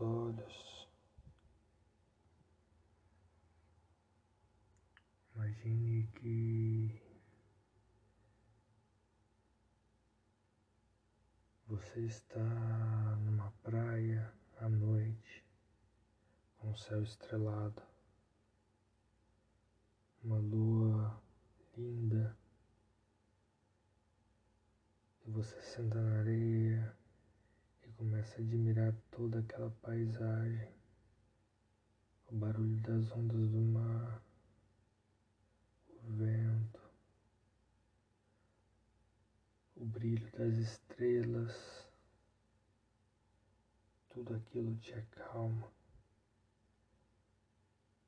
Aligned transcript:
Seus 0.00 0.02
olhos. 0.02 0.88
Imagine 5.34 6.06
que 6.14 7.02
você 11.66 12.00
está 12.00 12.40
numa 13.24 13.50
praia 13.62 14.32
à 14.58 14.68
noite, 14.68 15.44
com 16.58 16.70
o 16.70 16.76
céu 16.76 17.02
estrelado, 17.02 17.82
uma 20.22 20.38
lua 20.38 21.22
linda, 21.76 22.36
e 25.26 25.30
você 25.30 25.60
senta 25.62 26.00
na 26.00 26.20
areia 26.20 26.99
começa 28.00 28.38
a 28.38 28.40
admirar 28.42 28.94
toda 29.10 29.40
aquela 29.40 29.70
paisagem, 29.82 30.72
o 32.32 32.34
barulho 32.34 32.80
das 32.80 33.12
ondas 33.12 33.50
do 33.50 33.60
mar, 33.60 34.22
o 36.02 36.12
vento, 36.14 36.80
o 39.76 39.84
brilho 39.84 40.32
das 40.32 40.54
estrelas, 40.54 41.54
tudo 44.08 44.34
aquilo 44.34 44.74
te 44.76 44.94
acalma, 44.94 45.70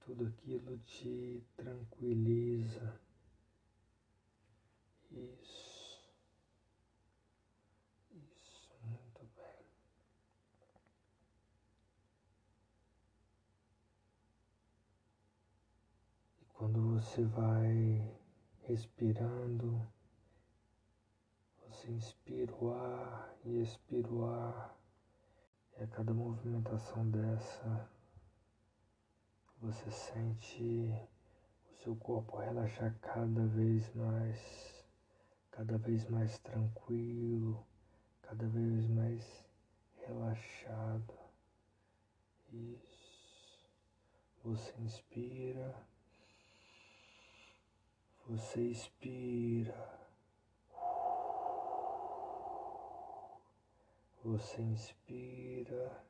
tudo 0.06 0.26
aquilo 0.26 0.78
te 0.78 1.44
tranquiliza. 1.54 2.98
Isso. 5.10 5.71
Quando 16.62 16.80
você 16.92 17.24
vai 17.24 18.08
respirando, 18.68 19.84
você 21.58 21.90
inspira 21.90 22.54
o 22.54 22.72
ar 22.72 23.34
e 23.44 23.62
expira 23.62 24.08
o 24.08 24.24
ar, 24.26 24.78
e 25.76 25.82
a 25.82 25.88
cada 25.88 26.14
movimentação 26.14 27.10
dessa, 27.10 27.90
você 29.60 29.90
sente 29.90 30.94
o 31.68 31.74
seu 31.82 31.96
corpo 31.96 32.36
relaxar 32.36 32.96
cada 33.00 33.44
vez 33.44 33.92
mais, 33.96 34.86
cada 35.50 35.76
vez 35.78 36.08
mais 36.08 36.38
tranquilo, 36.38 37.66
cada 38.22 38.46
vez 38.46 38.86
mais 38.86 39.44
relaxado. 40.06 41.18
Isso. 42.52 43.68
Você 44.44 44.72
inspira 44.80 45.90
você 48.32 48.62
expira. 48.62 50.00
Você 54.24 54.62
inspira. 54.62 56.04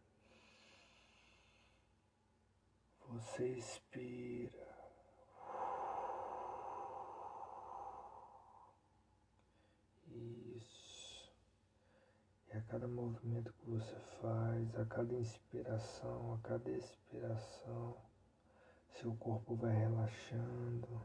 Você 3.08 3.48
expira. 3.48 4.68
Isso. 10.06 11.32
E 12.52 12.56
a 12.56 12.62
cada 12.62 12.86
movimento 12.86 13.52
que 13.52 13.68
você 13.68 13.98
faz, 14.20 14.76
a 14.76 14.86
cada 14.86 15.12
inspiração, 15.14 16.34
a 16.34 16.38
cada 16.46 16.70
expiração, 16.70 17.96
seu 18.92 19.12
corpo 19.16 19.56
vai 19.56 19.74
relaxando 19.74 21.04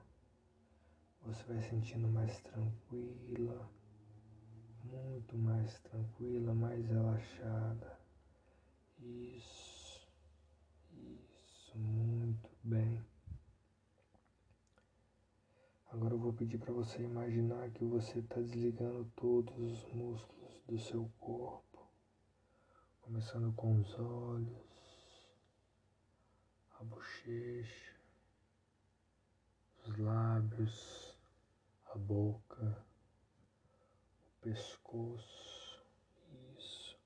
você 1.28 1.44
vai 1.44 1.62
sentindo 1.62 2.08
mais 2.08 2.40
tranquila, 2.40 3.70
muito 4.86 5.38
mais 5.38 5.78
tranquila, 5.82 6.56
mais 6.56 6.86
relaxada. 6.86 8.00
Isso, 9.00 10.08
isso, 10.94 11.78
muito 11.78 12.50
bem. 12.64 13.06
Agora 15.92 16.14
eu 16.14 16.20
vou 16.20 16.32
pedir 16.32 16.60
para 16.60 16.72
você 16.72 17.04
imaginar 17.04 17.72
que 17.72 17.84
você 17.84 18.20
está 18.20 18.40
desligando 18.40 19.12
todos 19.18 19.54
os 19.58 19.94
músculos 19.94 20.62
do 20.66 20.80
seu 20.80 21.12
corpo, 21.20 21.86
começando 23.02 23.54
com 23.54 23.82
os 23.82 24.00
olhos, 24.00 25.28
a 26.80 26.84
bochecha, 26.86 27.98
os 29.86 29.98
lábios 29.98 31.07
a 31.94 31.98
boca, 31.98 32.86
o 34.26 34.42
pescoço. 34.42 35.84
Isso. 36.58 36.98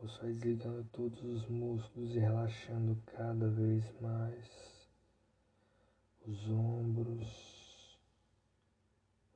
Você 0.00 0.20
vai 0.22 0.32
desligando 0.32 0.84
todos 0.92 1.22
os 1.22 1.46
músculos 1.48 2.14
e 2.14 2.18
relaxando 2.18 3.00
cada 3.06 3.48
vez 3.48 3.84
mais 4.00 4.88
os 6.26 6.48
ombros, 6.48 7.98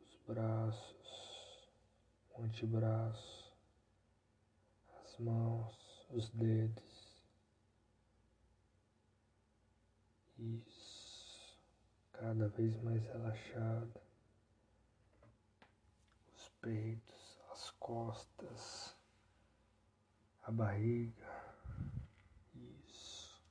os 0.00 0.16
braços, 0.26 1.68
o 2.30 2.42
antebraço, 2.42 3.52
as 5.04 5.18
mãos, 5.18 6.06
os 6.10 6.30
dedos. 6.30 7.22
Isso, 10.38 11.58
cada 12.12 12.48
vez 12.48 12.80
mais 12.82 13.02
relaxado 13.04 14.07
peitos, 16.60 17.38
as 17.50 17.70
costas, 17.72 18.96
a 20.42 20.50
barriga. 20.50 21.26
Isso. 22.54 23.42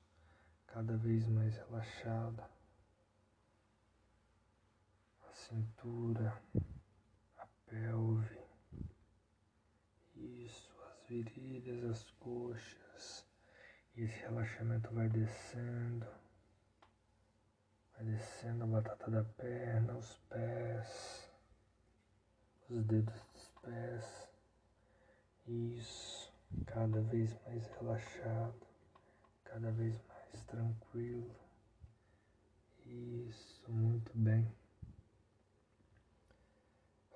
Cada 0.68 0.96
vez 0.98 1.28
mais 1.28 1.56
relaxada. 1.56 2.50
A 5.28 5.34
cintura, 5.34 6.42
a 7.38 7.48
pelve. 7.68 8.40
Isso, 10.16 10.74
as 10.88 11.08
virilhas, 11.08 11.84
as 11.84 12.10
coxas. 12.20 13.26
E 13.96 14.04
esse 14.04 14.20
relaxamento 14.20 14.94
vai 14.94 15.10
descendo. 15.10 16.08
Vai 17.94 18.06
descendo 18.06 18.64
a 18.64 18.68
batata 18.68 19.10
da 19.10 19.24
perna, 19.24 19.98
os 19.98 20.18
pés 20.30 21.27
os 22.70 22.84
dedos 22.84 23.14
dos 23.34 23.50
pés. 23.62 24.30
Isso, 25.48 26.34
cada 26.66 27.02
vez 27.02 27.36
mais 27.46 27.66
relaxado, 27.80 28.68
cada 29.46 29.72
vez 29.72 30.02
mais 30.08 30.42
tranquilo. 30.46 31.36
Isso, 32.86 33.72
muito 33.72 34.12
bem. 34.16 34.52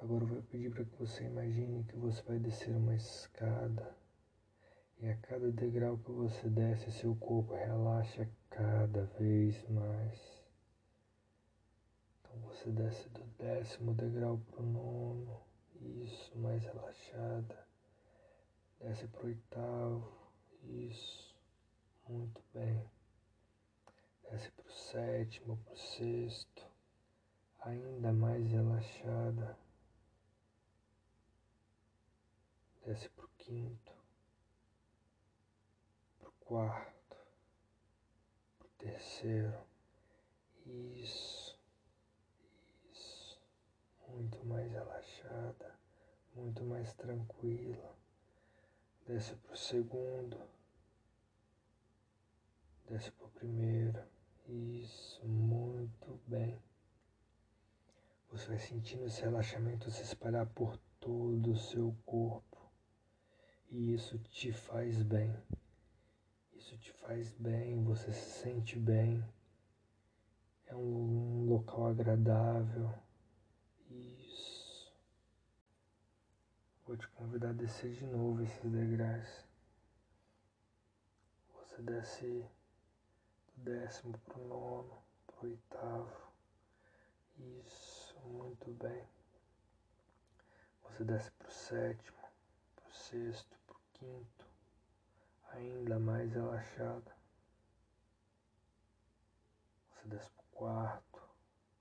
Agora 0.02 0.24
eu 0.24 0.28
vou 0.28 0.42
pedir 0.44 0.72
para 0.72 0.86
que 0.86 0.96
você 0.98 1.26
imagine 1.26 1.84
que 1.84 1.96
você 1.96 2.22
vai 2.24 2.40
descer 2.40 2.76
uma 2.76 2.96
escada 2.96 3.96
e 5.00 5.10
a 5.10 5.18
cada 5.18 5.52
degrau 5.52 5.98
que 5.98 6.12
você 6.12 6.48
desce, 6.48 6.92
seu 6.92 7.16
corpo 7.16 7.54
relaxa 7.54 8.30
cada 8.50 9.06
vez 9.20 9.68
mais. 9.70 10.41
Você 12.52 12.70
desce 12.70 13.10
do 13.10 13.24
décimo 13.40 13.94
degrau 13.94 14.38
para 14.38 14.62
o 14.62 14.66
nono, 14.66 15.42
isso, 15.80 16.38
mais 16.38 16.62
relaxada. 16.64 17.66
Desce 18.80 19.08
para 19.08 19.24
o 19.24 19.26
oitavo, 19.28 20.12
isso, 20.62 21.34
muito 22.10 22.44
bem. 22.54 22.86
Desce 24.30 24.52
para 24.52 24.68
o 24.68 24.72
sétimo, 24.72 25.58
para 25.64 25.74
o 25.74 25.78
sexto, 25.78 26.68
ainda 27.62 28.12
mais 28.12 28.46
relaxada. 28.52 29.58
Desce 32.86 33.10
para 33.10 33.26
o 33.26 33.30
quinto, 33.38 33.94
para 36.20 36.30
o 36.30 36.34
quarto 36.42 37.18
terceiro. 38.78 39.58
Isso, 40.66 41.02
isso. 41.04 41.41
Muito 44.22 44.46
mais 44.46 44.72
relaxada, 44.72 45.74
muito 46.36 46.64
mais 46.64 46.94
tranquila. 46.94 47.98
Desce 49.08 49.34
pro 49.36 49.58
segundo. 49.58 50.38
Desce 52.88 53.10
pro 53.14 53.28
primeiro. 53.30 54.00
Isso, 54.48 55.28
muito 55.28 56.22
bem. 56.28 56.62
Você 58.32 58.48
vai 58.50 58.60
sentindo 58.60 59.08
esse 59.08 59.24
relaxamento 59.24 59.90
se 59.90 60.04
espalhar 60.04 60.46
por 60.50 60.78
todo 61.00 61.54
o 61.54 61.58
seu 61.58 61.96
corpo. 62.06 62.72
E 63.72 63.92
isso 63.96 64.20
te 64.20 64.54
faz 64.54 65.02
bem. 65.02 65.36
Isso 66.54 66.78
te 66.78 66.92
faz 66.92 67.32
bem, 67.40 67.84
você 67.84 68.14
se 68.14 68.40
sente 68.40 68.78
bem. 68.78 69.26
É 70.68 70.76
um 70.76 71.46
local 71.50 71.88
agradável. 71.88 72.94
Isso. 73.92 74.92
Vou 76.86 76.96
te 76.98 77.08
convidar 77.10 77.50
a 77.50 77.54
descer 77.54 77.94
de 77.94 78.06
novo 78.06 78.42
esses 78.42 78.72
degraus. 78.72 79.46
Você 81.54 81.82
desce 81.82 82.26
do 83.56 83.64
décimo 83.64 84.18
para 84.20 84.40
o 84.40 84.48
nono, 84.48 85.04
para 85.28 85.46
o 85.46 85.50
oitavo. 85.50 86.32
Isso, 87.38 88.20
muito 88.28 88.72
bem. 88.72 89.08
Você 90.84 91.04
desce 91.04 91.32
para 91.32 91.48
o 91.48 91.52
sétimo, 91.52 92.18
para 92.76 92.88
o 92.88 92.94
sexto, 92.94 93.58
para 93.66 93.76
o 93.76 93.82
quinto, 93.94 94.46
ainda 95.54 95.98
mais 96.00 96.32
relaxada. 96.32 97.16
Você 99.90 100.08
desce 100.08 100.30
para 100.32 100.44
o 100.44 100.52
quarto, 100.52 101.22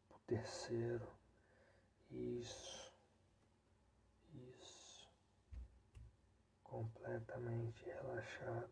para 0.08 0.16
o 0.16 0.20
terceiro. 0.26 1.06
Isso, 2.10 2.92
isso. 4.34 5.08
Completamente 7.70 7.84
relaxada. 7.84 8.68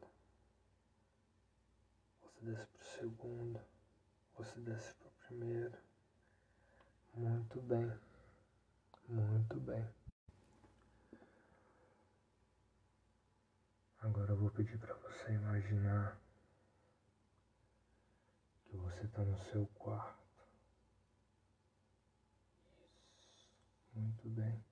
Você 2.20 2.44
desce 2.44 2.66
para 2.66 2.80
o 2.80 2.84
segundo, 2.84 3.60
você 4.36 4.60
desce 4.60 4.94
para 4.94 5.08
o 5.08 5.26
primeiro. 5.26 5.78
Muito 7.14 7.60
bem, 7.62 7.92
muito 9.08 9.60
bem. 9.60 9.88
Agora 14.00 14.32
eu 14.32 14.36
vou 14.36 14.50
pedir 14.50 14.78
para 14.78 14.94
você 14.94 15.32
imaginar 15.32 16.18
que 18.66 18.76
você 18.76 19.04
está 19.04 19.22
no 19.22 19.38
seu 19.38 19.66
quarto. 19.78 20.18
Isso, 23.18 23.48
muito 23.94 24.28
bem. 24.28 24.64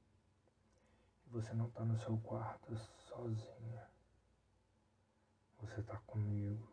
E 1.26 1.30
você 1.30 1.52
não 1.54 1.66
está 1.68 1.84
no 1.84 1.98
seu 1.98 2.16
quarto 2.18 2.76
sozinha. 2.76 3.55
Você 5.76 5.82
está 5.82 5.98
comigo. 6.06 6.66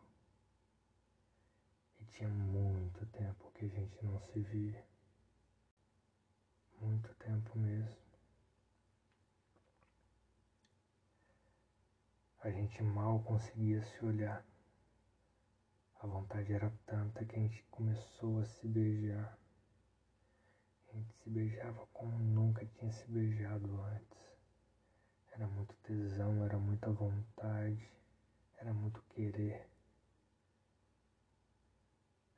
E 2.00 2.04
tinha 2.06 2.30
muito 2.30 3.04
tempo 3.08 3.52
que 3.52 3.66
a 3.66 3.68
gente 3.68 4.02
não 4.02 4.18
se 4.18 4.40
via. 4.40 4.82
Muito 6.80 7.14
tempo 7.16 7.58
mesmo. 7.58 8.00
A 12.40 12.50
gente 12.50 12.82
mal 12.82 13.22
conseguia 13.24 13.84
se 13.84 14.02
olhar. 14.02 14.42
A 16.00 16.06
vontade 16.06 16.54
era 16.54 16.72
tanta 16.86 17.26
que 17.26 17.36
a 17.36 17.40
gente 17.40 17.62
começou 17.64 18.40
a 18.40 18.46
se 18.46 18.66
beijar. 18.66 19.38
A 20.88 20.92
gente 20.96 21.12
se 21.16 21.28
beijava 21.28 21.86
como 21.92 22.18
nunca 22.18 22.64
tinha 22.64 22.90
se 22.90 23.06
beijado 23.10 23.82
antes. 23.82 24.18
Era 25.30 25.46
muito 25.46 25.74
tesão, 25.82 26.42
era 26.42 26.56
muita 26.58 26.90
vontade, 26.90 27.92
era 28.64 28.72
muito 28.72 29.02
querer. 29.10 29.68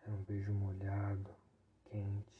Era 0.02 0.12
um 0.12 0.22
beijo 0.24 0.52
molhado, 0.52 1.34
quente. 1.84 2.36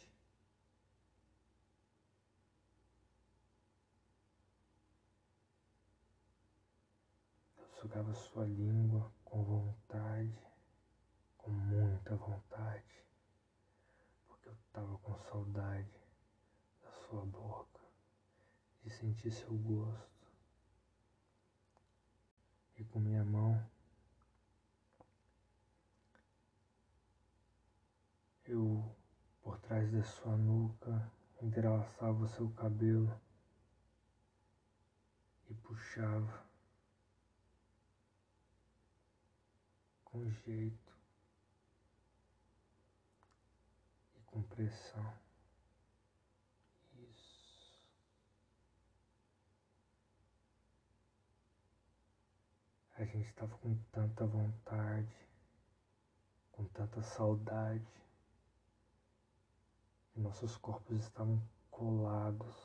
sugava 7.80 8.12
sua 8.14 8.44
língua 8.44 9.12
com 9.24 9.44
vontade, 9.44 10.36
com 11.38 11.50
muita 11.50 12.16
vontade, 12.16 13.04
porque 14.26 14.48
eu 14.48 14.52
estava 14.54 14.98
com 14.98 15.16
saudade 15.30 15.94
da 16.82 16.90
sua 16.90 17.24
boca, 17.24 17.80
de 18.82 18.90
sentir 18.90 19.30
seu 19.30 19.52
gosto. 19.52 20.26
E 22.76 22.84
com 22.84 22.98
minha 22.98 23.24
mão 23.24 23.64
eu, 28.48 28.84
por 29.42 29.58
trás 29.58 29.90
da 29.90 30.02
sua 30.02 30.36
nuca, 30.36 31.10
entrelaçava 31.42 32.24
o 32.24 32.28
seu 32.28 32.48
cabelo 32.50 33.20
e 35.48 35.54
puxava 35.54 36.46
com 40.04 40.30
jeito 40.30 40.96
e 44.16 44.20
com 44.26 44.42
pressão. 44.42 45.26
A 52.98 53.04
gente 53.04 53.28
estava 53.28 53.58
com 53.58 53.76
tanta 53.92 54.24
vontade, 54.26 55.28
com 56.52 56.64
tanta 56.68 57.02
saudade, 57.02 58.05
que 60.16 60.20
nossos 60.22 60.56
corpos 60.56 60.96
estavam 60.96 61.38
colados, 61.70 62.56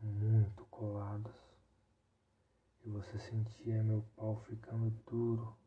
muito 0.00 0.64
colados 0.66 1.34
e 2.84 2.88
você 2.88 3.18
sentia 3.18 3.82
meu 3.82 4.04
pau 4.14 4.36
ficando 4.44 4.90
duro. 5.10 5.58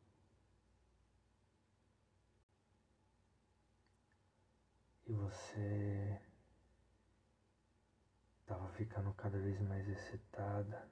E 5.05 5.11
você 5.11 6.21
estava 8.39 8.69
ficando 8.69 9.13
cada 9.15 9.37
vez 9.37 9.59
mais 9.67 9.85
excitada. 9.89 10.89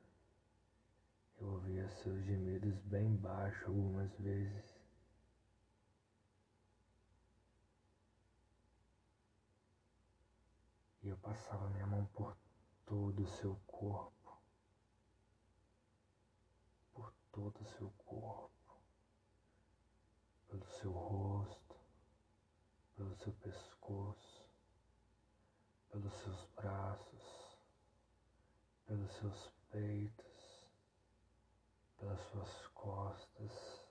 Eu 1.40 1.48
ouvia 1.48 1.88
seus 1.92 2.26
gemidos 2.26 2.78
bem 2.80 3.16
baixo 3.16 3.68
algumas 3.68 4.12
vezes. 4.20 4.77
Eu 11.18 11.22
passava 11.22 11.70
minha 11.70 11.88
mão 11.88 12.06
por 12.14 12.38
todo 12.86 13.24
o 13.24 13.28
seu 13.28 13.60
corpo. 13.66 14.18
todo 17.38 17.62
o 17.62 17.70
seu 17.78 17.92
corpo, 18.00 18.82
pelo 20.48 20.66
seu 20.80 20.92
rosto, 20.92 21.76
pelo 22.96 23.16
seu 23.18 23.32
pescoço, 23.34 24.44
pelos 25.92 26.14
seus 26.16 26.46
braços, 26.56 27.60
pelos 28.88 29.12
seus 29.18 29.52
peitos, 29.70 30.66
pelas 32.00 32.20
suas 32.32 32.68
costas, 32.70 33.86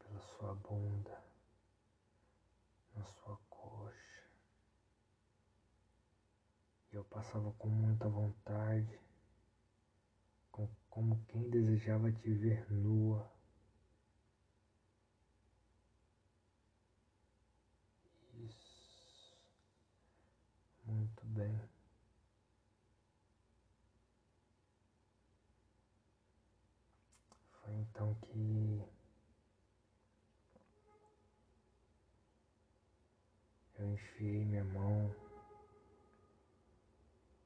pela 0.00 0.20
sua 0.20 0.56
bunda, 0.56 1.22
na 2.96 3.04
sua 3.04 3.38
coxa. 3.48 4.28
E 6.92 6.96
eu 6.96 7.04
passava 7.24 7.50
com 7.52 7.68
muita 7.68 8.06
vontade 8.06 9.00
como 10.90 11.24
quem 11.26 11.48
desejava 11.50 12.12
te 12.12 12.30
ver 12.30 12.70
nua. 12.70 13.28
Isso. 18.34 19.36
Muito 20.84 21.24
bem. 21.26 21.60
Foi 27.50 27.74
então 27.74 28.14
que 28.20 28.84
eu 33.76 33.92
enfiei 33.92 34.44
minha 34.44 34.64
mão 34.64 35.23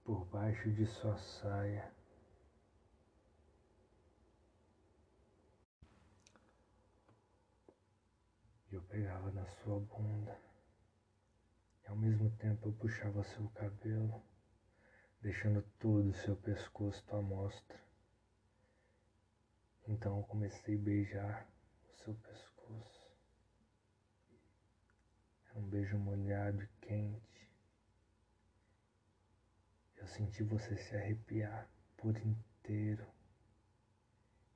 por 0.08 0.24
baixo 0.24 0.70
de 0.70 0.86
sua 0.86 1.18
saia. 1.18 1.92
Eu 8.72 8.80
pegava 8.84 9.30
na 9.32 9.44
sua 9.44 9.78
bunda 9.80 10.40
e 11.84 11.88
ao 11.88 11.96
mesmo 11.96 12.30
tempo 12.38 12.70
eu 12.70 12.72
puxava 12.72 13.22
seu 13.22 13.50
cabelo, 13.50 14.22
deixando 15.20 15.60
todo 15.78 16.08
o 16.08 16.14
seu 16.14 16.34
pescoço 16.36 17.04
à 17.14 17.20
mostra. 17.20 17.78
Então 19.86 20.16
eu 20.16 20.24
comecei 20.24 20.74
a 20.74 20.78
beijar 20.78 21.46
o 21.86 22.02
seu 22.02 22.14
pescoço. 22.14 23.12
Era 25.50 25.58
um 25.58 25.68
beijo 25.68 25.98
molhado 25.98 26.62
e 26.62 26.68
quente. 26.80 27.37
Eu 30.00 30.06
senti 30.06 30.42
você 30.42 30.76
se 30.76 30.96
arrepiar 30.96 31.68
por 31.96 32.16
inteiro 32.16 33.06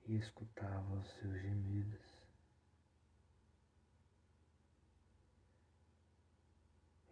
e 0.06 0.16
escutava 0.16 0.94
os 0.94 1.08
seus 1.14 1.40
gemidos. 1.40 2.22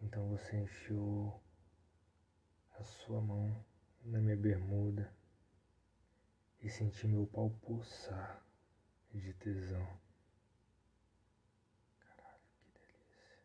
Então 0.01 0.27
você 0.29 0.57
enfiou 0.57 1.41
a 2.79 2.83
sua 2.83 3.21
mão 3.21 3.63
na 4.03 4.19
minha 4.19 4.35
bermuda 4.35 5.13
e 6.61 6.69
senti 6.69 7.07
meu 7.07 7.25
pau 7.27 7.49
pulsar 7.61 8.43
de 9.13 9.33
tesão. 9.33 9.99
Caralho, 11.99 12.41
que 12.59 12.71
delícia. 12.71 13.41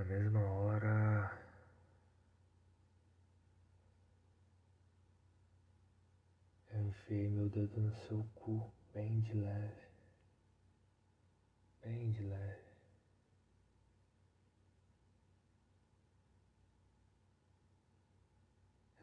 Na 0.00 0.06
mesma 0.06 0.40
hora. 0.40 1.38
Eu 6.70 6.80
enfiei 6.80 7.28
meu 7.28 7.50
dedo 7.50 7.78
no 7.82 7.94
seu 8.06 8.24
cu 8.34 8.72
bem 8.94 9.20
de 9.20 9.34
leve 9.34 9.90
bem 11.82 12.12
de 12.12 12.22
leve. 12.22 12.64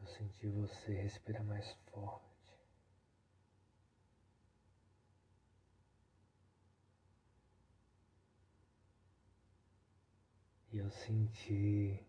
Eu 0.01 0.07
senti 0.07 0.47
você 0.47 0.93
respirar 0.93 1.43
mais 1.43 1.77
forte. 1.91 2.26
E 10.77 10.79
eu 10.79 10.91
senti 10.91 11.99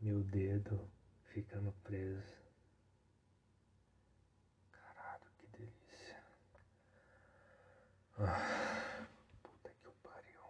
meu 0.00 0.20
dedo 0.24 0.90
ficando 1.32 1.72
preso. 1.84 2.42
Ah, 8.18 9.06
puta 9.44 9.70
que 9.70 9.88
pariu. 10.02 10.42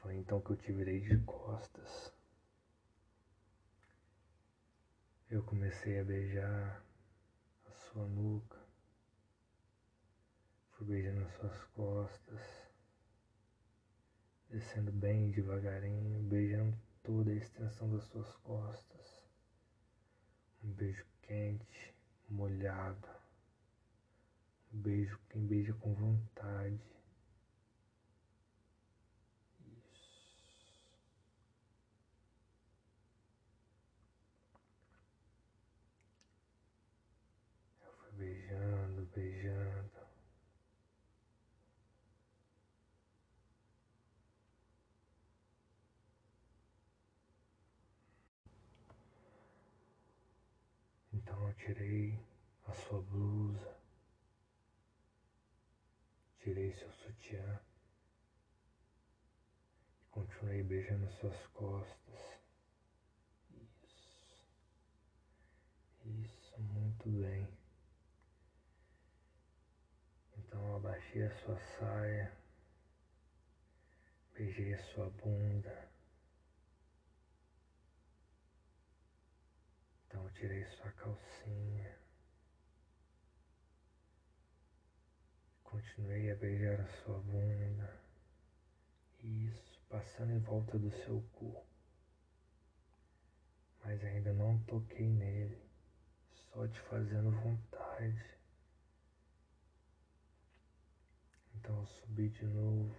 Foi 0.00 0.14
então 0.14 0.40
que 0.40 0.50
eu 0.52 0.56
te 0.56 0.70
virei 0.70 1.00
de 1.00 1.18
costas. 1.24 2.12
Eu 5.28 5.42
comecei 5.42 5.98
a 5.98 6.04
beijar 6.04 6.84
a 7.66 7.70
sua 7.72 8.06
nuca. 8.06 8.65
Beijando 10.80 11.24
as 11.24 11.32
suas 11.32 11.64
costas. 11.74 12.40
Descendo 14.48 14.92
bem 14.92 15.30
devagarinho, 15.32 16.22
beijando 16.22 16.78
toda 17.02 17.30
a 17.32 17.34
extensão 17.34 17.90
das 17.90 18.04
suas 18.04 18.36
costas. 18.36 19.26
Um 20.62 20.70
beijo 20.72 21.04
quente, 21.22 21.94
molhado. 22.28 23.08
Um 24.72 24.78
beijo 24.80 25.18
quem 25.28 25.46
beija 25.46 25.72
com 25.74 25.92
vontade. 25.94 26.80
Isso. 29.64 30.72
Eu 37.84 37.92
fui 37.92 38.12
beijando, 38.12 39.08
beijando. 39.14 40.06
Então 51.12 51.45
eu 51.45 51.45
tirei 51.56 52.18
a 52.66 52.72
sua 52.72 53.00
blusa, 53.02 53.76
tirei 56.38 56.72
seu 56.74 56.92
sutiã 56.92 57.60
e 60.00 60.06
continuei 60.10 60.62
beijando 60.62 61.10
suas 61.12 61.46
costas. 61.48 62.40
Isso, 63.50 64.46
isso, 66.04 66.60
muito 66.60 67.08
bem. 67.08 67.48
Então 70.38 70.64
eu 70.68 70.76
abaixei 70.76 71.22
a 71.24 71.36
sua 71.40 71.58
saia, 71.58 72.36
beijei 74.34 74.74
a 74.74 74.82
sua 74.92 75.10
bunda. 75.10 75.85
Então 80.16 80.30
tirei 80.30 80.64
sua 80.64 80.90
calcinha. 80.92 81.98
Continuei 85.62 86.30
a 86.30 86.36
beijar 86.36 86.80
a 86.80 86.86
sua 86.86 87.18
bunda. 87.18 88.00
Isso, 89.22 89.78
passando 89.90 90.32
em 90.32 90.38
volta 90.38 90.78
do 90.78 90.90
seu 90.90 91.20
cu. 91.34 91.62
Mas 93.84 94.02
ainda 94.04 94.32
não 94.32 94.58
toquei 94.60 95.06
nele, 95.06 95.60
só 96.30 96.66
te 96.66 96.80
fazendo 96.80 97.30
vontade. 97.30 98.38
Então 101.56 101.78
eu 101.78 101.86
subi 101.86 102.30
de 102.30 102.46
novo 102.46 102.96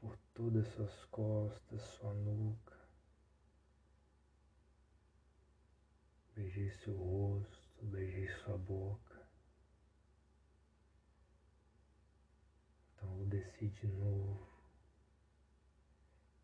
por 0.00 0.16
todas 0.32 0.66
as 0.66 0.72
suas 0.72 1.04
costas, 1.10 1.82
sua 1.82 2.14
nuca. 2.14 2.73
Beijei 6.34 6.68
seu 6.70 6.96
rosto, 6.96 7.86
beijei 7.86 8.28
sua 8.28 8.58
boca. 8.58 9.24
Então 12.92 13.20
eu 13.20 13.26
desci 13.26 13.68
de 13.68 13.86
novo. 13.86 14.44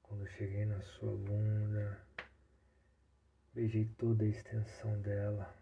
Quando 0.01 0.21
eu 0.21 0.29
cheguei 0.29 0.65
na 0.65 0.81
sua 0.81 1.17
bunda, 1.17 2.07
beijei 3.53 3.87
toda 3.99 4.23
a 4.23 4.29
extensão 4.29 5.01
dela. 5.03 5.57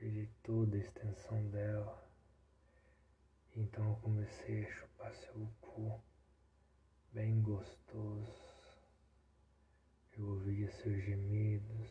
Beijei 0.00 0.30
toda 0.42 0.74
a 0.74 0.80
extensão 0.80 1.50
dela. 1.50 2.10
Então 3.54 3.90
eu 3.90 3.96
comecei 3.96 4.64
a 4.64 4.72
chupar 4.72 5.14
seu 5.14 5.52
cu, 5.60 6.02
bem 7.12 7.42
gostoso. 7.42 8.17
Seus 10.82 11.02
gemidos, 11.02 11.90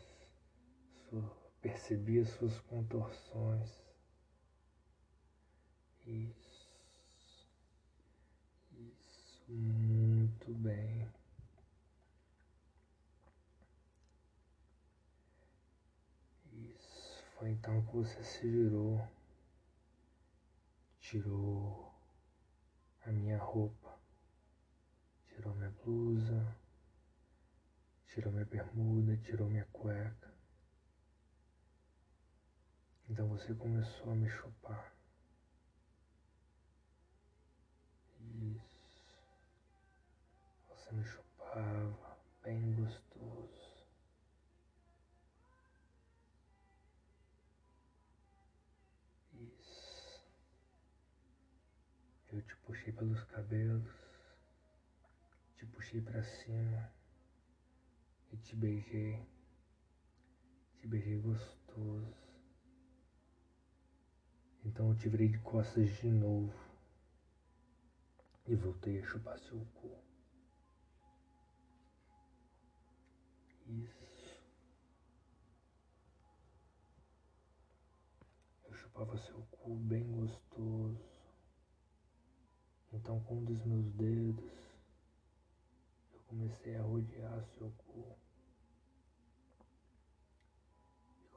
sua, 1.10 1.22
percebia 1.60 2.24
suas 2.24 2.58
contorções. 2.62 3.84
Isso, 6.06 6.72
isso, 8.72 9.52
muito 9.52 10.54
bem. 10.54 11.06
Isso, 16.54 17.22
foi 17.36 17.50
então 17.50 17.84
que 17.84 17.94
você 17.94 18.24
se 18.24 18.48
virou, 18.48 19.06
tirou 20.98 21.92
a 23.04 23.12
minha 23.12 23.36
roupa, 23.36 24.00
tirou 25.26 25.54
minha 25.56 25.74
blusa 25.84 26.56
tirou 28.18 28.32
minha 28.32 28.44
bermuda, 28.46 29.16
tirou 29.18 29.48
minha 29.48 29.64
cueca. 29.66 30.34
Então 33.08 33.28
você 33.28 33.54
começou 33.54 34.10
a 34.10 34.14
me 34.16 34.28
chupar. 34.28 34.92
Isso. 38.20 39.38
Você 40.68 40.92
me 40.96 41.04
chupava 41.04 42.18
bem 42.42 42.74
gostoso. 42.74 43.86
Isso. 49.34 50.26
Eu 52.32 52.42
te 52.42 52.56
puxei 52.66 52.92
pelos 52.92 53.22
cabelos, 53.26 53.94
te 55.56 55.64
puxei 55.66 56.00
para 56.00 56.24
cima 56.24 56.97
e 58.32 58.36
te 58.36 58.56
beijei. 58.56 59.26
Te 60.76 60.86
beijei 60.86 61.18
gostoso. 61.18 62.28
Então 64.64 64.90
eu 64.90 64.96
te 64.96 65.08
virei 65.08 65.28
de 65.28 65.38
costas 65.38 65.88
de 65.98 66.08
novo 66.08 66.52
e 68.46 68.54
voltei 68.54 69.00
a 69.00 69.06
chupar 69.06 69.38
seu 69.38 69.58
cu. 69.74 69.96
Isso. 73.66 74.42
Eu 78.64 78.74
chupava 78.74 79.16
seu 79.18 79.40
cu 79.50 79.74
bem 79.76 80.10
gostoso. 80.12 81.08
Então 82.92 83.20
com 83.24 83.36
um 83.36 83.44
dos 83.44 83.64
meus 83.64 83.90
dedos 83.92 84.50
eu 86.12 86.20
comecei 86.26 86.76
a 86.76 86.82
rodear 86.82 87.44
seu 87.56 87.70
cu. 87.70 88.17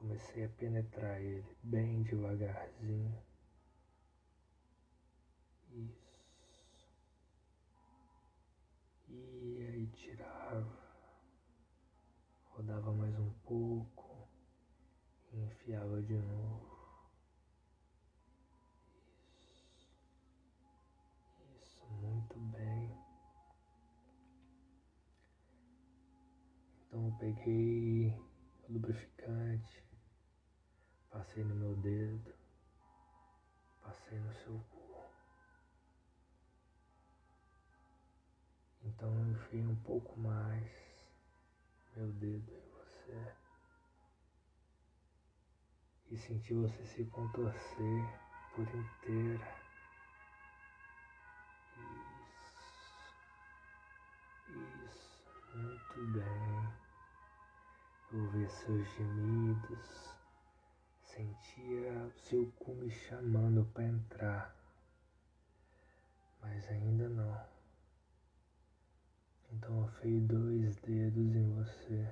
Comecei 0.02 0.44
a 0.44 0.48
penetrar 0.48 1.20
ele 1.20 1.56
bem 1.62 2.02
devagarzinho. 2.02 3.22
Isso. 5.70 6.20
E 9.08 9.64
aí 9.68 9.86
tirava 9.94 10.82
rodava 12.50 12.92
mais 12.92 13.16
um 13.16 13.30
pouco 13.44 14.28
e 15.32 15.38
enfiava 15.38 16.02
de 16.02 16.14
novo. 16.14 17.08
Isso, 19.38 19.88
isso, 21.56 21.86
muito 21.86 22.36
bem. 22.50 22.90
Então 26.88 27.06
eu 27.06 27.12
peguei 27.20 28.08
o 28.68 28.72
lubrificante, 28.72 29.11
passei 31.22 31.44
no 31.44 31.54
meu 31.54 31.76
dedo, 31.76 32.34
passei 33.80 34.18
no 34.18 34.34
seu 34.34 34.58
cu. 34.72 35.04
Então 38.82 39.08
eu 39.14 39.30
enfiei 39.30 39.64
um 39.64 39.76
pouco 39.76 40.18
mais 40.18 40.68
meu 41.94 42.08
dedo 42.14 42.52
em 42.52 42.70
você 42.70 43.34
e 46.10 46.16
sentir 46.16 46.54
você 46.54 46.84
se 46.86 47.04
contorcer 47.04 48.20
por 48.56 48.66
inteira. 48.74 49.62
Isso, 54.48 54.82
isso, 54.90 55.22
muito 55.54 56.18
bem. 56.18 56.72
Ouvir 58.12 58.50
seus 58.50 58.86
gemidos, 58.94 60.11
sentia 61.14 62.10
seu 62.16 62.50
cu 62.52 62.74
me 62.74 62.90
chamando 62.90 63.66
para 63.74 63.84
entrar, 63.84 64.56
mas 66.40 66.66
ainda 66.68 67.08
não. 67.08 67.46
Então 69.52 69.84
afiei 69.84 70.20
dois 70.20 70.76
dedos 70.76 71.36
em 71.36 71.50
você, 71.54 72.10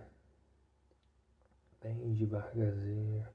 bem 1.81 2.15
devagarzinho. 2.15 3.27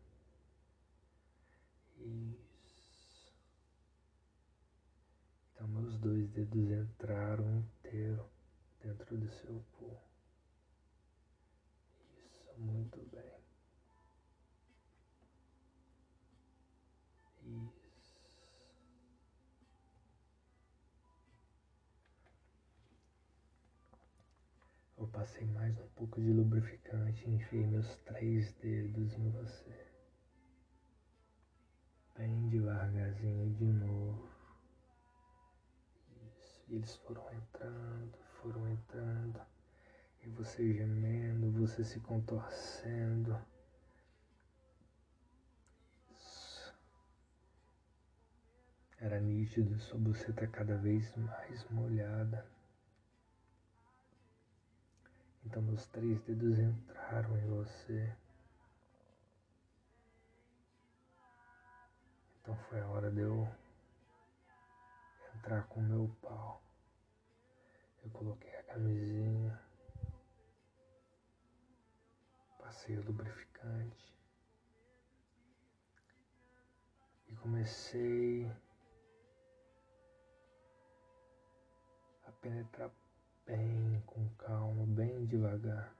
Isso. 1.98 3.34
Então 5.52 5.68
meus 5.68 5.98
dois 5.98 6.30
dedos 6.30 6.70
entraram 6.70 7.58
inteiro 7.58 8.30
dentro 8.84 9.18
do 9.18 9.28
seu 9.28 9.66
cu. 9.80 9.98
Isso, 12.24 12.54
muito 12.60 13.00
bem. 13.12 13.36
Isso. 17.46 18.20
Eu 24.98 25.05
passei 25.16 25.46
mais 25.48 25.78
um 25.80 25.88
pouco 25.96 26.20
de 26.20 26.30
lubrificante 26.30 27.26
e 27.26 27.36
enfiei 27.36 27.66
meus 27.66 27.88
três 28.00 28.52
dedos 28.56 29.14
em 29.14 29.30
você. 29.30 29.88
Bem 32.18 32.50
devagarzinho 32.50 33.50
de 33.54 33.64
novo. 33.64 34.30
Isso. 36.28 36.64
E 36.68 36.76
eles 36.76 36.96
foram 36.98 37.34
entrando, 37.34 38.18
foram 38.42 38.68
entrando. 38.68 39.42
E 40.22 40.28
você 40.30 40.74
gemendo, 40.74 41.50
você 41.52 41.86
se 41.86 42.02
contorcendo. 42.02 43.40
Era 49.00 49.22
nítido, 49.22 49.80
sua 49.80 50.00
buceta 50.00 50.46
cada 50.48 50.76
vez 50.78 51.16
mais 51.16 51.70
molhada. 51.70 52.55
Então 55.46 55.62
meus 55.62 55.86
três 55.88 56.20
dedos 56.24 56.58
entraram 56.58 57.38
em 57.38 57.46
você. 57.48 58.16
Então 62.42 62.56
foi 62.70 62.82
a 62.82 62.88
hora 62.88 63.12
de 63.12 63.22
eu 63.22 63.48
entrar 65.36 65.68
com 65.68 65.80
o 65.80 65.84
meu 65.84 66.10
pau. 66.22 66.62
Eu 68.04 68.10
coloquei 68.12 68.56
a 68.56 68.64
camisinha, 68.64 69.60
passei 72.60 72.98
o 72.98 73.04
lubrificante 73.04 74.16
e 77.30 77.36
comecei 77.36 78.52
a 82.28 82.32
penetrar 82.42 82.92
bem 83.46 84.02
com 84.08 84.28
calma, 84.38 84.86
bem 84.88 85.26
devagar. 85.26 85.94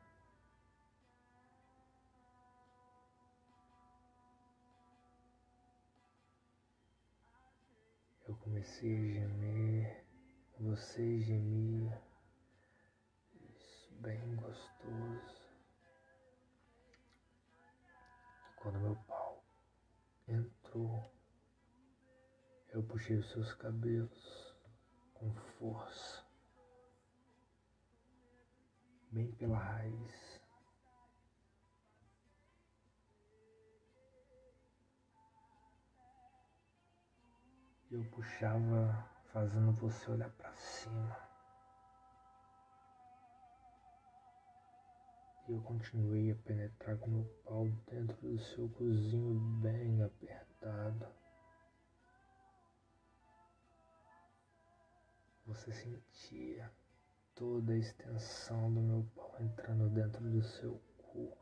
Eu 8.28 8.36
comecei 8.38 8.92
a 8.92 9.12
gemer, 9.12 10.06
você 10.60 11.22
gemia, 11.22 12.02
isso 13.34 13.94
bem 14.02 14.36
gostoso. 14.36 15.46
Quando 18.56 18.80
meu 18.80 18.96
pau 19.08 19.44
entrou, 20.28 21.12
eu 22.70 22.82
puxei 22.82 23.18
os 23.18 23.30
seus 23.30 23.54
cabelos 23.54 24.56
com 25.14 25.32
força. 25.60 26.25
Bem 29.16 29.32
pela 29.32 29.58
raiz. 29.58 30.42
Eu 37.90 38.04
puxava, 38.12 39.10
fazendo 39.32 39.72
você 39.72 40.12
olhar 40.12 40.30
para 40.32 40.54
cima. 40.54 41.18
E 45.48 45.54
eu 45.54 45.62
continuei 45.62 46.32
a 46.32 46.36
penetrar 46.36 46.98
com 46.98 47.10
meu 47.10 47.26
pau 47.46 47.70
dentro 47.90 48.18
do 48.18 48.38
seu 48.38 48.68
cozinho 48.68 49.40
bem 49.62 50.04
apertado. 50.04 51.08
Você 55.46 55.72
sentia 55.72 56.70
toda 57.36 57.74
a 57.74 57.78
extensão 57.78 58.74
do 58.74 58.80
meu 58.80 59.06
pau 59.14 59.36
entrando 59.42 59.90
dentro 59.90 60.22
do 60.24 60.42
seu 60.42 60.82
cu. 60.98 61.38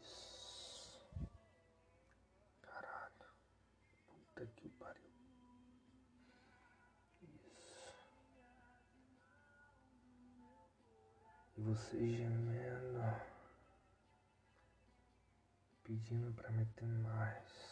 Isso. 0.00 1.00
Caralho. 2.62 3.26
Puta 4.06 4.46
que 4.54 4.68
pariu. 4.68 5.10
Isso. 7.22 8.06
E 11.56 11.60
você 11.60 11.98
gemendo. 11.98 13.02
Pedindo 15.82 16.32
para 16.34 16.50
meter 16.52 16.86
mais. 16.86 17.71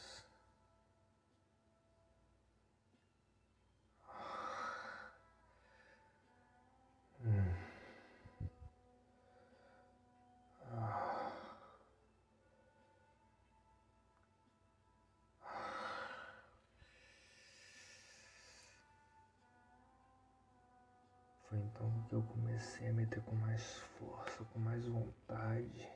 Que 22.10 22.16
eu 22.16 22.22
comecei 22.24 22.88
a 22.88 22.92
meter 22.92 23.22
com 23.22 23.36
mais 23.36 23.62
força, 23.96 24.44
com 24.46 24.58
mais 24.58 24.84
vontade. 24.84 25.88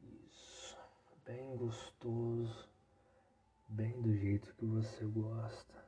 Isso, 0.00 0.76
bem 1.24 1.56
gostoso, 1.56 2.68
bem 3.68 4.02
do 4.02 4.12
jeito 4.16 4.52
que 4.56 4.64
você 4.64 5.04
gosta. 5.04 5.86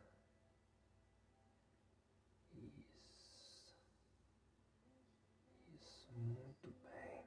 Isso, 2.55 3.74
isso, 5.74 6.12
muito 6.12 6.72
bem. 6.85 7.24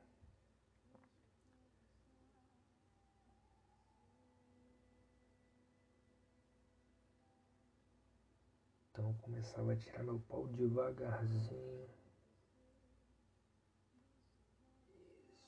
Então 8.92 9.10
eu 9.10 9.16
começava 9.42 9.74
a 9.74 9.76
tirar 9.76 10.04
meu 10.04 10.20
pau 10.30 10.48
devagarzinho. 10.50 11.90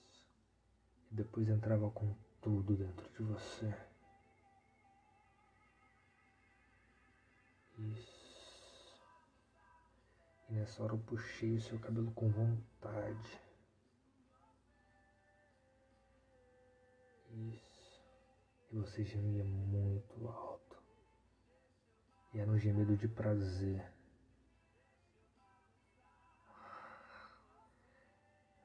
Isso. 0.10 0.26
E 1.12 1.16
depois 1.16 1.48
entrava 1.48 1.92
com 1.92 2.16
tudo 2.42 2.76
dentro 2.76 3.08
de 3.12 3.22
você. 3.22 3.72
Isso. 7.78 9.00
E 10.50 10.54
nessa 10.54 10.84
hora 10.84 10.94
eu 10.94 11.00
puxei 11.00 11.56
o 11.56 11.62
seu 11.62 11.80
cabelo 11.80 12.12
com 12.14 12.30
vontade. 12.30 13.40
Isso. 17.30 18.02
E 18.72 18.76
você 18.76 19.04
gemia 19.04 19.44
muito 19.44 20.28
alto. 20.28 20.63
E 22.34 22.40
era 22.40 22.50
um 22.50 22.58
gemido 22.58 22.98
de 22.98 23.08
prazer. 23.08 23.86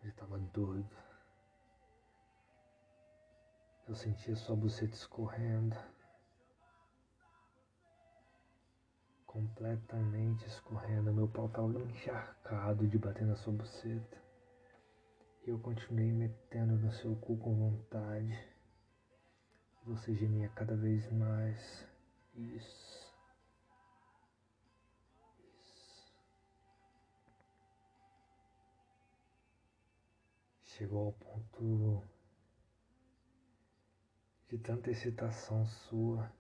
Eu 0.03 0.09
estava 0.09 0.39
doido. 0.39 0.97
Eu 3.87 3.95
sentia 3.95 4.35
sua 4.37 4.57
buceta 4.57 4.95
escorrendo. 4.95 5.77
Completamente 9.27 10.47
escorrendo. 10.47 11.13
Meu 11.13 11.29
pau 11.29 11.47
estava 11.47 11.79
encharcado 11.79 12.87
de 12.87 12.99
bater 12.99 13.27
na 13.27 13.37
sua 13.37 13.53
buceta. 13.53 14.17
E 15.47 15.51
eu 15.51 15.59
continuei 15.59 16.11
metendo 16.11 16.75
no 16.75 16.91
seu 16.91 17.15
cu 17.17 17.37
com 17.37 17.55
vontade. 17.55 18.49
Você 19.85 20.15
gemia 20.15 20.49
cada 20.51 20.75
vez 20.75 21.11
mais. 21.13 21.87
Isso. 22.35 22.98
Chegou 30.79 31.07
ao 31.07 31.13
ponto 31.13 32.05
de 34.49 34.59
tanta 34.59 34.93
excitação 34.93 35.67
sua. 35.67 36.33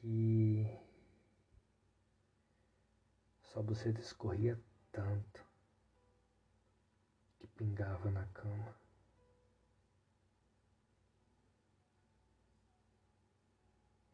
Que 0.00 0.66
sua 3.44 3.62
buceta 3.62 4.00
escorria 4.00 4.60
tanto 4.90 5.46
que 7.38 7.46
pingava 7.46 8.10
na 8.10 8.26
cama. 8.26 8.76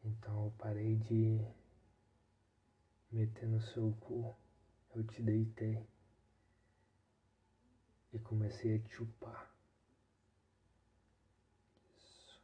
Então 0.03 0.45
eu 0.45 0.51
parei 0.51 0.95
de 0.97 1.43
meter 3.11 3.47
no 3.47 3.61
seu 3.61 3.91
cu, 3.99 4.35
eu 4.95 5.03
te 5.05 5.21
deitei 5.21 5.85
e 8.13 8.19
comecei 8.19 8.75
a 8.75 8.79
te 8.79 8.89
chupar. 8.95 9.51
Isso. 11.97 12.41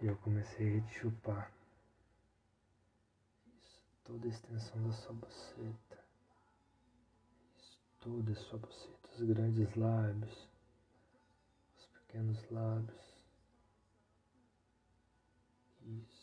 E 0.00 0.06
eu 0.06 0.16
comecei 0.18 0.78
a 0.78 0.82
te 0.82 1.00
chupar. 1.00 1.52
Isso, 3.46 3.82
toda 4.04 4.26
a 4.26 4.30
extensão 4.30 4.86
da 4.86 4.92
sua 4.92 5.12
buceta. 5.14 6.04
Isso, 7.58 7.80
toda 8.00 8.32
a 8.32 8.36
sua 8.36 8.58
buceta, 8.58 9.08
os 9.14 9.22
grandes 9.22 9.74
lábios, 9.76 10.48
os 11.76 11.86
pequenos 11.86 12.50
lábios. 12.50 13.14
Isso. 15.82 16.13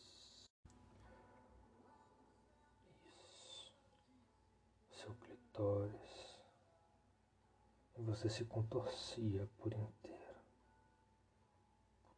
E 7.98 8.02
você 8.02 8.28
se 8.30 8.44
contorcia 8.46 9.48
por 9.60 9.72
inteiro. 9.72 10.36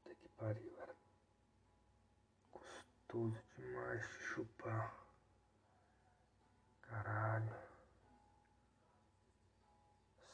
Puta 0.02 0.16
que 0.16 0.30
pariu, 0.30 0.74
era 0.82 0.96
gostoso 2.54 3.44
demais 3.58 4.02
de 4.02 4.20
chupar. 4.20 4.98
Caralho. 6.84 7.56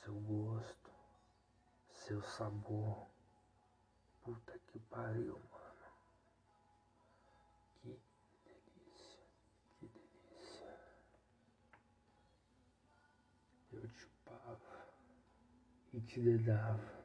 Seu 0.03 0.13
gosto, 0.13 0.91
seu 1.91 2.21
sabor. 2.21 3.07
Puta 4.23 4.59
que 4.67 4.77
pariu, 4.79 5.33
mano. 5.51 5.59
e 15.93 15.98
te 16.09 16.19
dedava. 16.19 16.99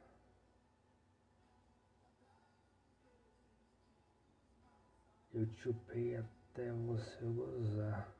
Eu 5.31 5.45
te 5.45 5.61
chupei 5.61 6.15
até 6.15 6.71
você 6.71 7.23
gozar. 7.23 8.11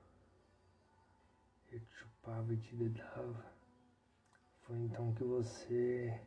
Eu 1.71 1.79
te 1.79 1.91
chupava 1.95 2.53
e 2.53 2.57
te 2.57 2.75
dedava. 2.75 3.45
Foi 4.61 4.77
então 4.77 5.13
que 5.15 5.23
você, 5.23 6.21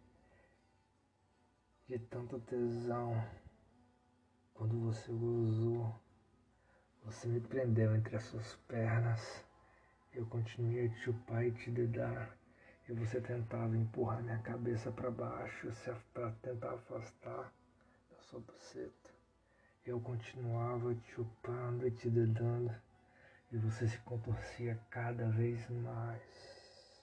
de 1.89 1.99
tanto 2.01 2.41
tesão, 2.41 3.15
quando 4.55 4.81
você 4.81 5.13
gozou, 5.13 5.95
você 7.05 7.29
me 7.29 7.41
prendeu 7.41 7.95
entre 7.95 8.17
as 8.17 8.25
suas 8.25 8.57
pernas. 8.67 9.45
Eu 10.13 10.27
continuei 10.27 10.87
a 10.87 10.89
te 10.89 10.99
chupar 10.99 11.47
e 11.47 11.53
te 11.53 11.71
dedar 11.71 12.37
e 12.89 12.93
você 12.95 13.21
tentava 13.21 13.77
empurrar 13.77 14.23
minha 14.23 14.39
cabeça 14.39 14.91
para 14.91 15.11
baixo 15.11 15.71
para 16.15 16.31
tentar 16.43 16.73
afastar 16.73 17.53
da 18.11 18.19
sua 18.23 18.41
buceta. 18.41 19.11
Eu 19.85 20.01
continuava 20.01 20.95
te 20.95 21.13
chupando 21.13 21.87
e 21.87 21.91
te 21.91 22.09
dedando 22.09 22.75
e 23.53 23.59
você 23.59 23.87
se 23.87 23.99
contorcia 23.99 24.81
cada 24.91 25.29
vez 25.29 25.69
mais. 25.69 27.03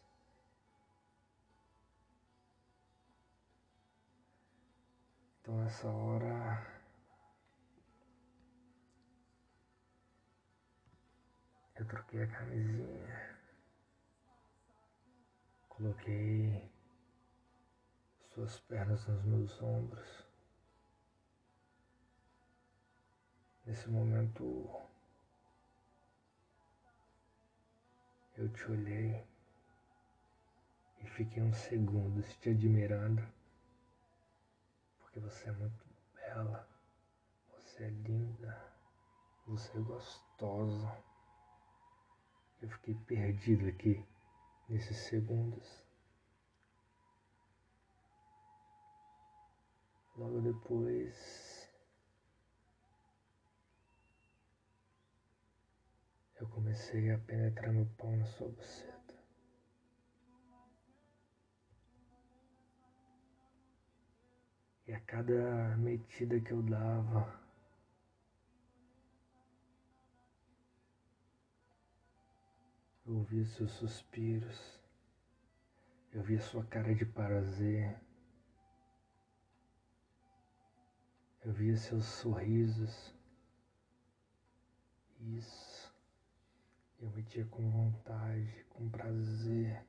Então 5.42 5.64
nessa 5.64 5.88
hora 5.88 6.66
eu 11.76 11.86
troquei 11.86 12.24
a 12.24 12.28
camisinha. 12.28 13.25
Coloquei 15.78 16.72
suas 18.34 18.58
pernas 18.62 19.06
nos 19.08 19.26
meus 19.26 19.62
ombros. 19.62 20.26
Nesse 23.66 23.90
momento 23.90 24.88
eu 28.38 28.48
te 28.54 28.72
olhei 28.72 29.22
e 31.02 31.08
fiquei 31.10 31.44
uns 31.44 31.58
segundos 31.58 32.34
te 32.38 32.52
admirando, 32.52 33.22
porque 35.00 35.20
você 35.20 35.50
é 35.50 35.52
muito 35.52 35.86
bela, 36.14 36.70
você 37.50 37.84
é 37.84 37.90
linda, 37.90 38.74
você 39.46 39.78
é 39.78 39.82
gostosa. 39.82 41.04
Eu 42.62 42.70
fiquei 42.70 42.96
perdido 42.96 43.68
aqui 43.68 44.15
nesses 44.70 44.98
segundos. 44.98 45.84
Logo 50.18 50.40
depois, 50.42 51.70
eu 56.40 56.48
comecei 56.48 57.12
a 57.12 57.20
penetrar 57.20 57.74
meu 57.74 57.86
pau 57.98 58.16
na 58.16 58.26
sua 58.26 58.48
buceta. 58.48 58.96
E 64.88 64.94
a 64.94 65.00
cada 65.02 65.76
metida 65.78 66.40
que 66.40 66.52
eu 66.52 66.62
dava, 66.62 67.45
eu 73.06 73.18
ouvia 73.18 73.46
seus 73.46 73.72
suspiros, 73.72 74.80
eu 76.12 76.24
via 76.24 76.42
sua 76.42 76.64
cara 76.66 76.96
de 76.96 77.06
prazer, 77.06 78.00
eu 81.44 81.54
via 81.54 81.78
seus 81.78 82.06
sorrisos. 82.06 83.14
Isso. 85.20 85.94
Eu 87.00 87.10
metia 87.12 87.46
com 87.46 87.70
vontade, 87.70 88.66
com 88.70 88.90
prazer. 88.90 89.86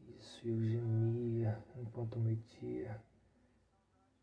Isso, 0.00 0.46
eu 0.46 0.62
gemia 0.62 1.64
enquanto 1.76 2.20
metia 2.20 3.02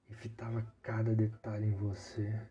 e 0.10 0.14
fitava 0.14 0.62
cada 0.82 1.14
detalhe 1.14 1.68
em 1.68 1.76
você. 1.76 2.42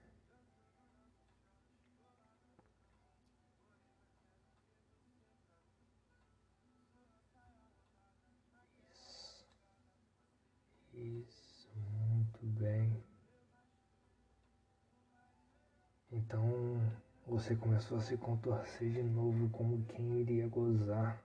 Isso, 10.98 11.68
muito 11.76 12.46
bem. 12.60 13.02
Então 16.10 16.42
você 17.26 17.54
começou 17.56 17.98
a 17.98 18.00
se 18.00 18.16
contorcer 18.16 18.90
de 18.90 19.02
novo 19.02 19.48
como 19.50 19.84
quem 19.86 20.20
iria 20.20 20.48
gozar. 20.48 21.22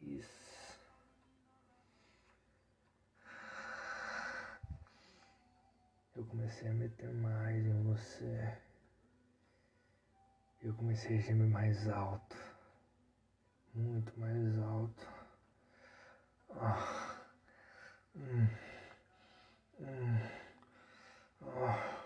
Isso. 0.00 0.40
eu 6.20 6.26
comecei 6.26 6.68
a 6.68 6.74
meter 6.74 7.10
mais 7.14 7.64
em 7.64 7.82
você. 7.82 8.58
Eu 10.62 10.74
comecei 10.74 11.16
a 11.16 11.20
gemer 11.20 11.48
mais 11.48 11.88
alto. 11.88 12.36
Muito 13.74 14.20
mais 14.20 14.58
alto. 14.58 15.08
Ah. 16.50 17.09
음, 18.20 18.48
음, 19.80 20.20
아. 21.42 21.99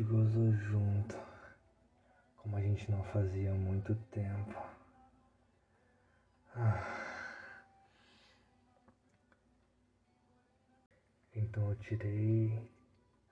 Gente 0.00 0.02
gozou 0.04 0.52
junto, 0.52 1.18
como 2.38 2.56
a 2.56 2.60
gente 2.60 2.90
não 2.90 3.02
fazia 3.04 3.52
há 3.52 3.54
muito 3.54 3.94
tempo. 4.10 4.54
Ah. 6.54 7.06
Então 11.34 11.68
eu 11.68 11.76
tirei 11.76 12.70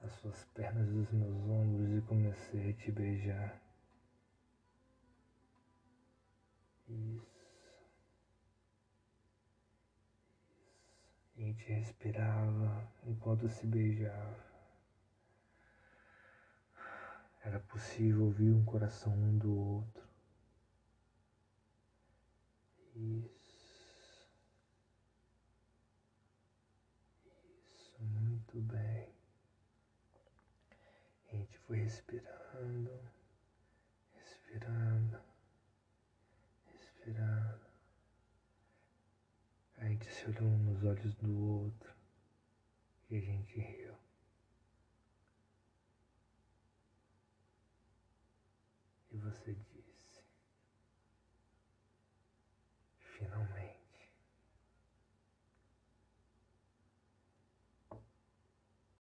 as 0.03 0.13
suas 0.13 0.45
pernas 0.55 0.89
dos 0.89 1.11
meus 1.11 1.37
ombros 1.49 1.91
e 1.97 2.03
comecei 2.03 2.71
a 2.71 2.75
te 2.75 2.93
beijar. 2.93 3.61
Isso. 6.89 7.27
Isso. 7.49 7.79
A 11.37 11.41
gente 11.41 11.73
respirava 11.73 12.93
enquanto 13.07 13.49
se 13.49 13.67
beijava. 13.67 14.58
Era 17.49 17.61
possível 17.61 18.25
ouvir 18.25 18.53
um 18.53 18.63
coração 18.63 19.11
um 19.15 19.39
do 19.39 19.59
outro. 19.59 20.07
Isso. 22.95 24.29
Muito 27.99 28.61
bem. 28.61 29.09
A 31.33 31.37
gente 31.37 31.59
foi 31.61 31.79
respirando, 31.79 33.01
respirando, 34.13 35.19
respirando. 36.67 37.67
A 39.79 39.85
gente 39.87 40.13
se 40.13 40.27
olhou 40.27 40.51
nos 40.51 40.85
olhos 40.85 41.15
do 41.15 41.35
outro 41.35 41.95
e 43.09 43.17
a 43.17 43.21
gente 43.21 43.59
riu. 43.59 43.98
Você 49.31 49.53
disse. 49.53 49.68